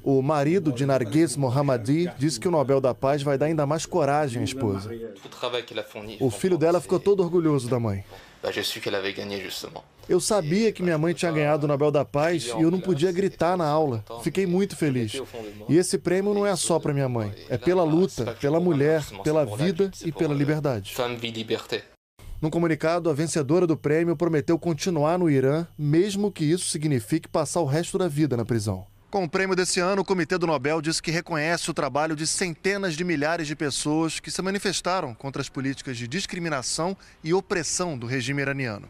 [0.02, 3.86] O marido de Narges Mohammadi disse que o Nobel da Paz vai dar ainda mais
[3.86, 4.90] coragem à esposa.
[6.20, 8.04] O filho dela ficou todo orgulhoso da mãe.
[10.08, 13.12] Eu sabia que minha mãe tinha ganhado o Nobel da Paz e eu não podia
[13.12, 14.04] gritar na aula.
[14.22, 15.12] Fiquei muito feliz.
[15.68, 19.44] E esse prêmio não é só para minha mãe, é pela luta, pela mulher, pela
[19.44, 20.92] vida e pela liberdade.
[22.40, 27.60] Num comunicado, a vencedora do prêmio prometeu continuar no Irã, mesmo que isso signifique passar
[27.60, 28.84] o resto da vida na prisão.
[29.12, 32.26] Com o prêmio desse ano, o Comitê do Nobel diz que reconhece o trabalho de
[32.26, 37.98] centenas de milhares de pessoas que se manifestaram contra as políticas de discriminação e opressão
[37.98, 38.88] do regime iraniano.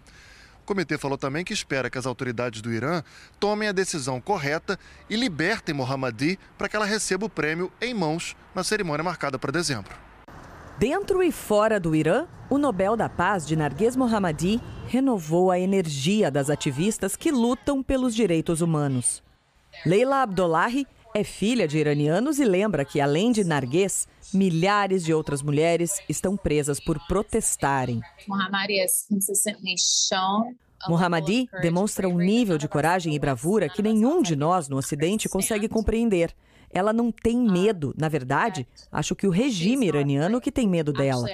[0.62, 3.02] O comitê falou também que espera que as autoridades do Irã
[3.40, 4.78] tomem a decisão correta
[5.10, 9.50] e libertem Mohammadi para que ela receba o prêmio em mãos na cerimônia marcada para
[9.50, 9.92] dezembro.
[10.78, 16.30] Dentro e fora do Irã, o Nobel da Paz de Narges Mohammadi renovou a energia
[16.30, 19.20] das ativistas que lutam pelos direitos humanos.
[19.84, 25.42] Leila Abdullahi é filha de iranianos e lembra que, além de Narges, milhares de outras
[25.42, 28.00] mulheres estão presas por protestarem.
[30.88, 35.68] Mohammadi demonstra um nível de coragem e bravura que nenhum de nós no Ocidente consegue
[35.68, 36.34] compreender.
[36.72, 41.26] Ela não tem medo, na verdade, acho que o regime iraniano que tem medo dela.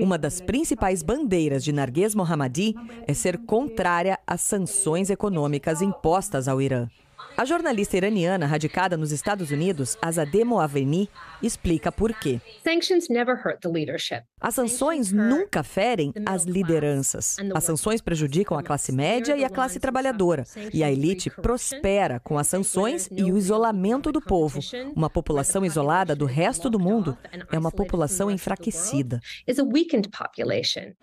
[0.00, 2.74] Uma das principais bandeiras de Narges Mohammadi
[3.06, 6.88] é ser contrária às sanções econômicas impostas ao Irã.
[7.36, 11.10] A jornalista iraniana radicada nos Estados Unidos, Azadeh Moaveni,
[11.42, 12.40] explica por quê.
[14.40, 17.36] As sanções nunca ferem as lideranças.
[17.52, 20.44] As sanções prejudicam a classe média e a classe trabalhadora.
[20.72, 24.60] E a elite prospera com as sanções e o isolamento do povo.
[24.94, 27.18] Uma população isolada do resto do mundo
[27.50, 29.20] é uma população enfraquecida.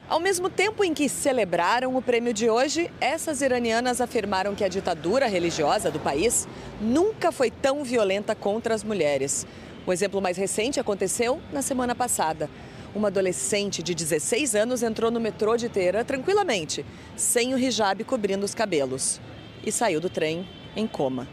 [0.07, 4.69] Ao mesmo tempo em que celebraram o prêmio de hoje, essas iranianas afirmaram que a
[4.69, 6.47] ditadura religiosa do país país
[6.79, 9.45] nunca foi tão violenta contra as mulheres.
[9.85, 12.49] O exemplo mais recente aconteceu na semana passada.
[12.93, 18.45] Uma adolescente de 16 anos entrou no metrô de Teherã tranquilamente, sem o hijab cobrindo
[18.45, 19.19] os cabelos,
[19.65, 21.27] e saiu do trem em coma.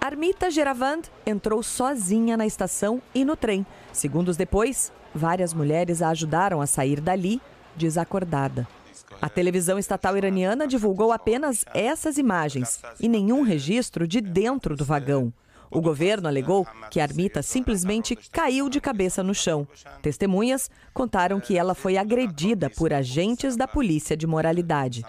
[0.00, 3.66] Armita Geravand entrou sozinha na estação e no trem.
[3.92, 7.40] Segundos depois, várias mulheres a ajudaram a sair dali
[7.74, 8.68] desacordada.
[9.20, 15.32] A televisão estatal iraniana divulgou apenas essas imagens e nenhum registro de dentro do vagão.
[15.70, 19.66] O governo alegou que a ermita simplesmente caiu de cabeça no chão.
[20.00, 25.02] Testemunhas contaram que ela foi agredida por agentes da polícia de moralidade.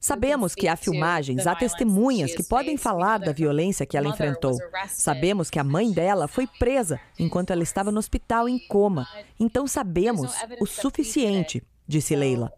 [0.00, 4.56] Sabemos que há filmagens, há testemunhas que podem falar da violência que ela enfrentou.
[4.88, 9.08] Sabemos que a mãe dela foi presa enquanto ela estava no hospital em coma.
[9.40, 12.52] Então sabemos o suficiente, disse Leila.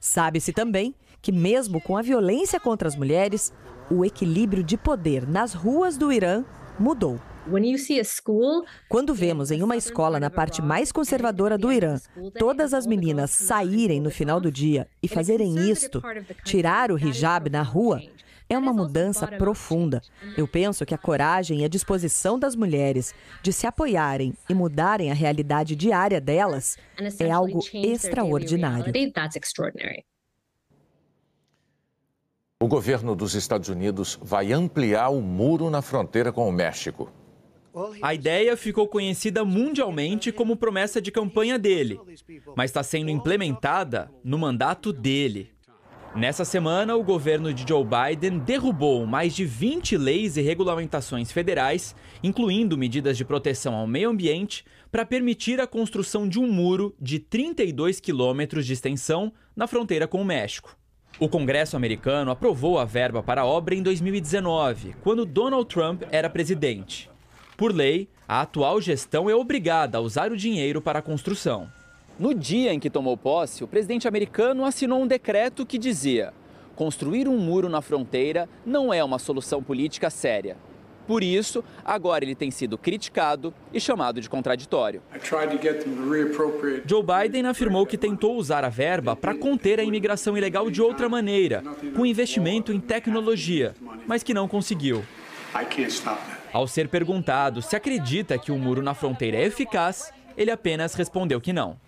[0.00, 3.52] Sabe-se também que, mesmo com a violência contra as mulheres,
[3.90, 6.44] o equilíbrio de poder nas ruas do Irã
[6.78, 7.20] mudou.
[8.88, 11.96] Quando vemos em uma escola na parte mais conservadora do Irã
[12.38, 16.02] todas as meninas saírem no final do dia e fazerem isto,
[16.44, 18.00] tirar o hijab na rua,
[18.48, 20.00] é uma mudança profunda.
[20.36, 25.10] Eu penso que a coragem e a disposição das mulheres de se apoiarem e mudarem
[25.10, 26.76] a realidade diária delas
[27.18, 28.92] é algo extraordinário.
[32.58, 37.10] O governo dos Estados Unidos vai ampliar o muro na fronteira com o México.
[38.00, 42.00] A ideia ficou conhecida mundialmente como promessa de campanha dele,
[42.56, 45.50] mas está sendo implementada no mandato dele.
[46.14, 51.94] Nessa semana, o governo de Joe Biden derrubou mais de 20 leis e regulamentações federais,
[52.22, 57.18] incluindo medidas de proteção ao meio ambiente, para permitir a construção de um muro de
[57.18, 60.74] 32 quilômetros de extensão na fronteira com o México.
[61.20, 66.30] O Congresso americano aprovou a verba para a obra em 2019, quando Donald Trump era
[66.30, 67.10] presidente.
[67.56, 71.66] Por lei, a atual gestão é obrigada a usar o dinheiro para a construção.
[72.18, 76.34] No dia em que tomou posse, o presidente americano assinou um decreto que dizia:
[76.74, 80.58] construir um muro na fronteira não é uma solução política séria.
[81.06, 85.00] Por isso, agora ele tem sido criticado e chamado de contraditório.
[86.84, 91.08] Joe Biden afirmou que tentou usar a verba para conter a imigração ilegal de outra
[91.08, 91.62] maneira,
[91.94, 93.74] com investimento em tecnologia,
[94.06, 95.04] mas que não conseguiu.
[96.52, 101.40] Ao ser perguntado se acredita que o muro na fronteira é eficaz, ele apenas respondeu
[101.40, 101.78] que não.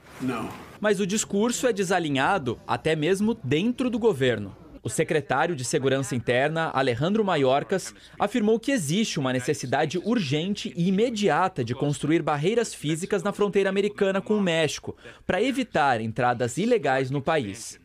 [0.80, 4.56] Mas o discurso é desalinhado até mesmo dentro do governo.
[4.82, 11.64] O secretário de Segurança Interna, Alejandro Mayorkas, afirmou que existe uma necessidade urgente e imediata
[11.64, 17.20] de construir barreiras físicas na fronteira americana com o México, para evitar entradas ilegais no
[17.20, 17.78] país.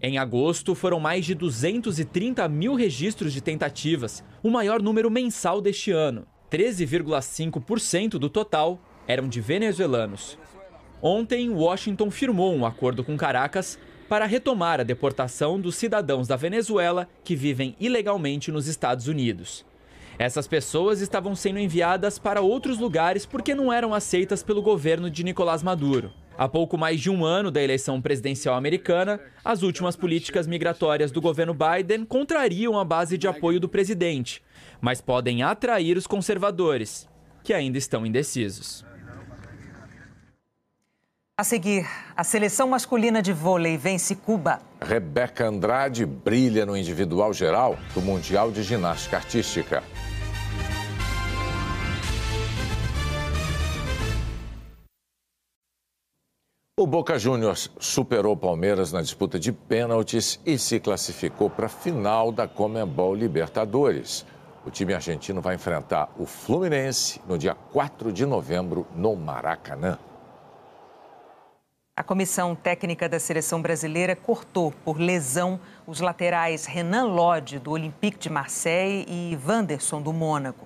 [0.00, 5.90] Em agosto, foram mais de 230 mil registros de tentativas, o maior número mensal deste
[5.90, 6.24] ano.
[6.52, 10.38] 13,5% do total eram de venezuelanos.
[11.02, 13.76] Ontem, Washington firmou um acordo com Caracas
[14.08, 19.66] para retomar a deportação dos cidadãos da Venezuela que vivem ilegalmente nos Estados Unidos.
[20.16, 25.24] Essas pessoas estavam sendo enviadas para outros lugares porque não eram aceitas pelo governo de
[25.24, 26.12] Nicolás Maduro.
[26.38, 31.20] Há pouco mais de um ano da eleição presidencial americana, as últimas políticas migratórias do
[31.20, 34.40] governo Biden contrariam a base de apoio do presidente,
[34.80, 37.08] mas podem atrair os conservadores,
[37.42, 38.86] que ainda estão indecisos.
[41.36, 41.84] A seguir,
[42.16, 44.60] a seleção masculina de vôlei vence Cuba.
[44.80, 49.82] Rebeca Andrade brilha no individual geral do Mundial de Ginástica Artística.
[56.78, 61.68] O Boca Juniors superou o Palmeiras na disputa de pênaltis e se classificou para a
[61.68, 64.24] final da Comembol Libertadores.
[64.64, 69.98] O time argentino vai enfrentar o Fluminense no dia 4 de novembro no Maracanã.
[71.96, 78.20] A comissão técnica da seleção brasileira cortou por lesão os laterais Renan Lodge, do Olympique
[78.20, 80.64] de Marseille, e Wanderson, do Mônaco.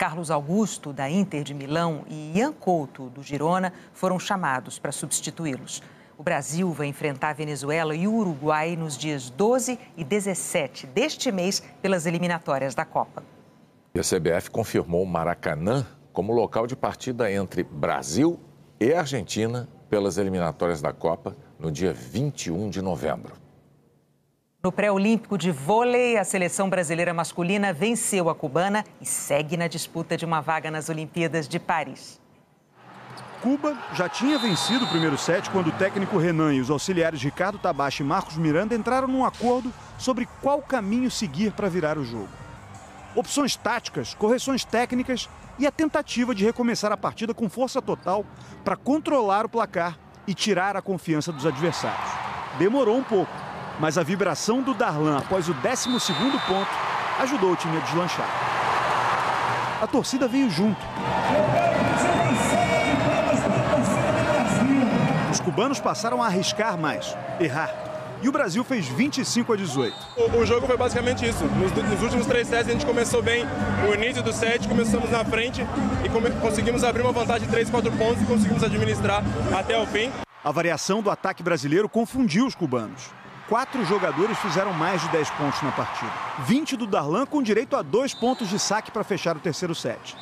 [0.00, 5.82] Carlos Augusto, da Inter de Milão, e Ian Couto, do Girona, foram chamados para substituí-los.
[6.16, 11.30] O Brasil vai enfrentar a Venezuela e o Uruguai nos dias 12 e 17 deste
[11.30, 13.22] mês pelas eliminatórias da Copa.
[13.94, 18.40] E a CBF confirmou Maracanã como local de partida entre Brasil
[18.80, 23.34] e Argentina pelas eliminatórias da Copa no dia 21 de novembro.
[24.62, 30.18] No pré-olímpico de vôlei, a seleção brasileira masculina venceu a cubana e segue na disputa
[30.18, 32.20] de uma vaga nas Olimpíadas de Paris.
[33.40, 37.58] Cuba já tinha vencido o primeiro set quando o técnico Renan e os auxiliares Ricardo
[37.58, 42.28] Tabachi e Marcos Miranda entraram num acordo sobre qual caminho seguir para virar o jogo.
[43.14, 45.26] Opções táticas, correções técnicas
[45.58, 48.26] e a tentativa de recomeçar a partida com força total
[48.62, 52.10] para controlar o placar e tirar a confiança dos adversários.
[52.58, 53.32] Demorou um pouco,
[53.80, 55.88] mas a vibração do Darlan após o 12
[56.46, 56.70] ponto
[57.18, 58.28] ajudou o time a deslanchar.
[59.80, 60.80] A torcida veio junto.
[65.32, 67.70] Os cubanos passaram a arriscar mais, errar.
[68.22, 69.96] E o Brasil fez 25 a 18.
[70.14, 71.42] O, o jogo foi basicamente isso.
[71.44, 73.46] Nos, nos, últimos três sets a gente começou bem.
[73.88, 75.62] O início do set, começamos na frente
[76.04, 79.24] e come, conseguimos abrir uma vantagem de 3, 4 pontos e conseguimos administrar
[79.58, 80.12] até o fim.
[80.44, 83.10] A variação do ataque brasileiro confundiu os cubanos.
[83.50, 86.12] Quatro jogadores fizeram mais de 10 pontos na partida.
[86.38, 90.16] 20 do Darlan com direito a dois pontos de saque para fechar o terceiro set.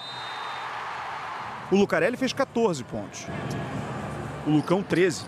[1.71, 3.27] O Lucarelli fez 14 pontos.
[4.47, 5.27] O Lucão 13.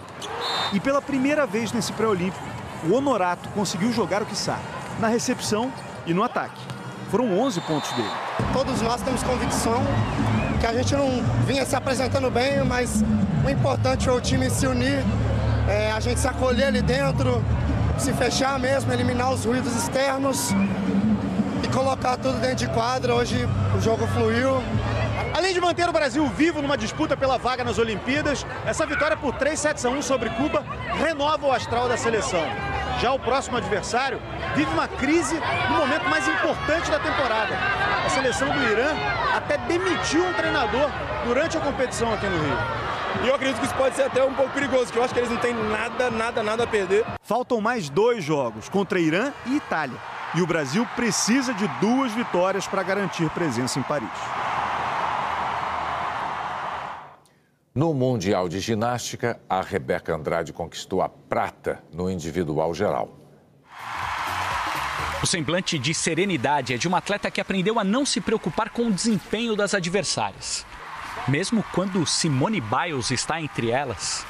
[0.72, 2.42] E pela primeira vez nesse pré-olímpico,
[2.88, 4.62] o Honorato conseguiu jogar o que sabe,
[4.98, 5.70] na recepção
[6.06, 6.58] e no ataque.
[7.10, 8.08] Foram 11 pontos dele.
[8.54, 9.78] Todos nós temos convicção
[10.58, 13.04] que a gente não vinha se apresentando bem, mas
[13.44, 15.04] o importante foi o time se unir,
[15.68, 17.44] é, a gente se acolher ali dentro,
[17.98, 20.50] se fechar mesmo, eliminar os ruídos externos
[21.62, 23.14] e colocar tudo dentro de quadra.
[23.14, 24.62] Hoje o jogo fluiu.
[25.34, 29.34] Além de manter o Brasil vivo numa disputa pela vaga nas Olimpíadas, essa vitória por
[29.34, 30.64] 3 sets a 1 sobre Cuba
[30.98, 32.44] renova o astral da seleção.
[33.00, 34.20] Já o próximo adversário
[34.54, 37.54] vive uma crise no momento mais importante da temporada.
[38.04, 38.90] A seleção do Irã
[39.34, 40.90] até demitiu um treinador
[41.24, 42.58] durante a competição aqui no Rio.
[43.22, 45.20] E eu acredito que isso pode ser até um pouco perigoso, porque eu acho que
[45.20, 47.04] eles não têm nada, nada, nada a perder.
[47.22, 49.98] Faltam mais dois jogos contra Irã e Itália.
[50.34, 54.08] E o Brasil precisa de duas vitórias para garantir presença em Paris.
[57.74, 63.16] No Mundial de Ginástica, a Rebeca Andrade conquistou a prata no individual geral.
[65.22, 68.86] O semblante de serenidade é de uma atleta que aprendeu a não se preocupar com
[68.86, 70.64] o desempenho das adversárias.
[71.28, 74.26] Mesmo quando Simone Biles está entre elas.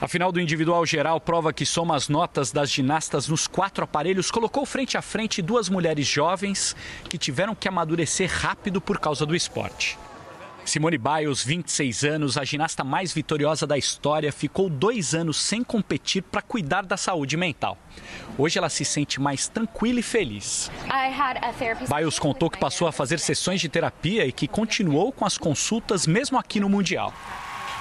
[0.00, 4.30] A final do individual geral prova que soma as notas das ginastas nos quatro aparelhos
[4.30, 6.74] colocou frente a frente duas mulheres jovens
[7.08, 9.98] que tiveram que amadurecer rápido por causa do esporte.
[10.64, 16.22] Simone Biles, 26 anos, a ginasta mais vitoriosa da história, ficou dois anos sem competir
[16.22, 17.76] para cuidar da saúde mental.
[18.38, 20.70] Hoje ela se sente mais tranquila e feliz.
[21.94, 26.06] Biles contou que passou a fazer sessões de terapia e que continuou com as consultas
[26.06, 27.12] mesmo aqui no Mundial.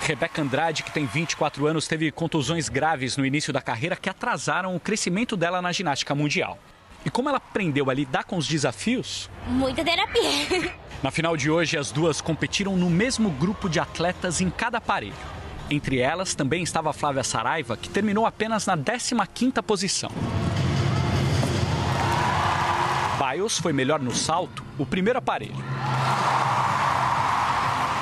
[0.02, 4.76] Rebeca Andrade, que tem 24 anos, teve contusões graves no início da carreira que atrasaram
[4.76, 6.58] o crescimento dela na ginástica mundial.
[7.06, 9.30] E como ela aprendeu a lidar com os desafios?
[9.48, 10.74] Muita terapia.
[11.04, 15.16] Na final de hoje, as duas competiram no mesmo grupo de atletas em cada aparelho.
[15.68, 20.12] Entre elas também estava Flávia Saraiva, que terminou apenas na 15ª posição.
[23.18, 25.56] Biles foi melhor no salto, o primeiro aparelho.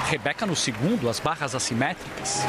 [0.07, 2.41] Rebeca no segundo, as barras assimétricas.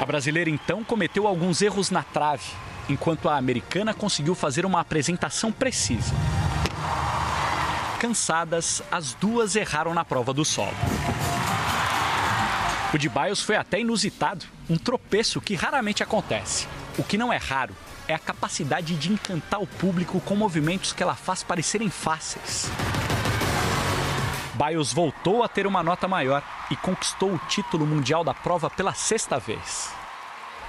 [0.00, 2.52] A brasileira então cometeu alguns erros na trave,
[2.88, 6.14] enquanto a americana conseguiu fazer uma apresentação precisa.
[8.00, 10.72] Cansadas, as duas erraram na prova do solo.
[12.94, 16.66] O de Biles foi até inusitado, um tropeço que raramente acontece.
[16.96, 17.74] O que não é raro
[18.08, 22.70] é a capacidade de encantar o público com movimentos que ela faz parecerem fáceis.
[24.54, 28.94] Biles voltou a ter uma nota maior e conquistou o título mundial da prova pela
[28.94, 29.92] sexta vez.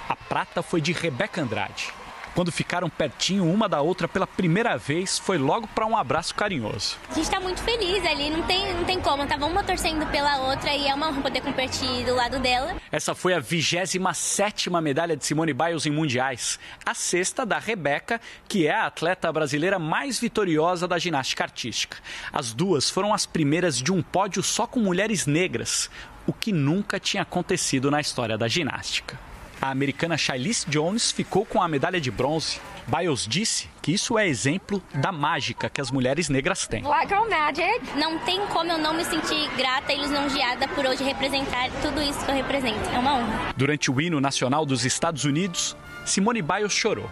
[0.06, 1.94] A prata foi de Rebeca Andrade.
[2.34, 6.96] Quando ficaram pertinho uma da outra pela primeira vez, foi logo para um abraço carinhoso.
[7.10, 10.38] A gente está muito feliz ali, não tem, não tem como, tava uma torcendo pela
[10.48, 12.74] outra e é uma honra poder competir do lado dela.
[12.90, 18.18] Essa foi a 27 medalha de Simone Biles em mundiais, a sexta da Rebeca,
[18.48, 21.98] que é a atleta brasileira mais vitoriosa da ginástica artística.
[22.32, 25.90] As duas foram as primeiras de um pódio só com mulheres negras,
[26.26, 29.31] o que nunca tinha acontecido na história da ginástica.
[29.62, 32.60] A americana Shailise Jones ficou com a medalha de bronze.
[32.84, 36.82] Biles disse que isso é exemplo da mágica que as mulheres negras têm.
[36.82, 37.96] Black Girl Magic.
[37.96, 42.24] Não tem como eu não me sentir grata e lisonjeada por hoje representar tudo isso
[42.24, 42.90] que eu represento.
[42.92, 43.54] É uma honra.
[43.56, 47.08] Durante o hino nacional dos Estados Unidos, Simone Biles chorou.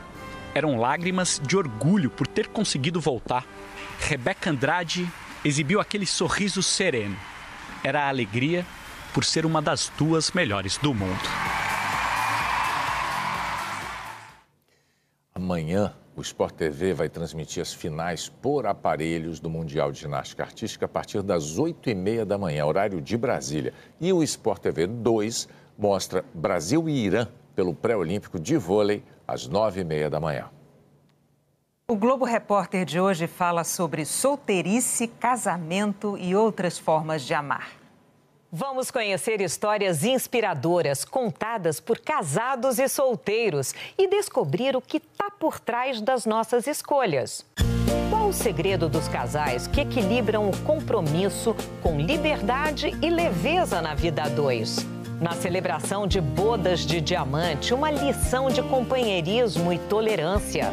[0.53, 3.47] Eram lágrimas de orgulho por ter conseguido voltar.
[4.01, 5.09] Rebeca Andrade
[5.45, 7.17] exibiu aquele sorriso sereno.
[7.85, 8.67] Era a alegria
[9.15, 11.70] por ser uma das duas melhores do mundo.
[15.51, 20.87] Amanhã, o Sport TV vai transmitir as finais por aparelhos do Mundial de Ginástica Artística
[20.87, 23.75] a partir das 8h30 da manhã, horário de Brasília.
[24.01, 27.27] E o Sport TV 2 mostra Brasil e Irã
[27.57, 30.49] pelo pré-olímpico de vôlei às 9h30 da manhã.
[31.89, 37.80] O Globo Repórter de hoje fala sobre solteirice, casamento e outras formas de amar.
[38.53, 45.61] Vamos conhecer histórias inspiradoras contadas por casados e solteiros e descobrir o que está por
[45.61, 47.47] trás das nossas escolhas.
[48.11, 54.25] Qual o segredo dos casais que equilibram o compromisso com liberdade e leveza na vida
[54.25, 54.85] a dois?
[55.21, 60.73] Na celebração de bodas de diamante, uma lição de companheirismo e tolerância.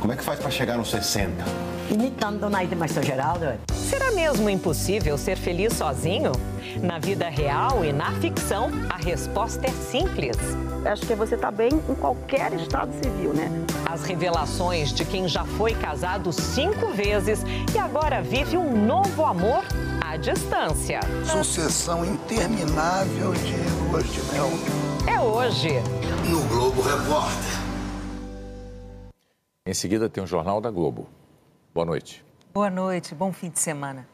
[0.00, 1.71] Como é que faz para chegar nos 60?
[1.92, 3.44] Imitando na mais Geraldo.
[3.70, 6.32] Será mesmo impossível ser feliz sozinho?
[6.82, 10.38] Na vida real e na ficção, a resposta é simples.
[10.86, 13.50] Acho que você está bem em qualquer estado civil, né?
[13.84, 17.40] As revelações de quem já foi casado cinco vezes
[17.74, 19.62] e agora vive um novo amor
[20.00, 21.00] à distância.
[21.26, 24.48] Sucessão interminável de luas de mel.
[25.06, 25.68] É hoje.
[26.26, 27.60] No Globo Repórter.
[29.66, 31.06] Em seguida tem o Jornal da Globo.
[31.74, 32.22] Boa noite.
[32.52, 34.06] Boa noite, bom fim de semana.